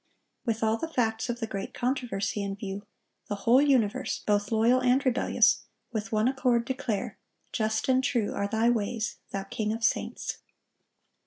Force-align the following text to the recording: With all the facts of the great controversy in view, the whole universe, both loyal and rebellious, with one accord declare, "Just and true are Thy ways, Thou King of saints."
With 0.47 0.63
all 0.63 0.77
the 0.77 0.87
facts 0.87 1.29
of 1.29 1.39
the 1.39 1.45
great 1.45 1.75
controversy 1.75 2.41
in 2.41 2.55
view, 2.55 2.87
the 3.27 3.35
whole 3.45 3.61
universe, 3.61 4.23
both 4.25 4.51
loyal 4.51 4.81
and 4.81 5.05
rebellious, 5.05 5.65
with 5.91 6.11
one 6.11 6.27
accord 6.27 6.65
declare, 6.65 7.19
"Just 7.53 7.87
and 7.87 8.03
true 8.03 8.33
are 8.33 8.47
Thy 8.47 8.67
ways, 8.67 9.17
Thou 9.29 9.43
King 9.43 9.71
of 9.73 9.83
saints." 9.83 10.39